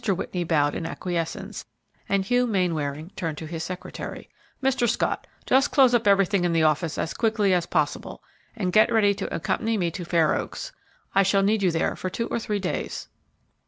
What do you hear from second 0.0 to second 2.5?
Whitney bowed in acquiescence, and Hugh